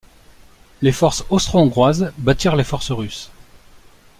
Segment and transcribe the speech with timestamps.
[0.81, 3.29] Les forces austro-hongroises battirent les forces russes.